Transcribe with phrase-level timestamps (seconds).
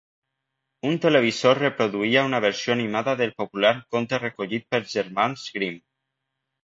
[0.91, 5.79] Un televisor reproduïa una versió animada del popular conte recollit pels germans Grimm.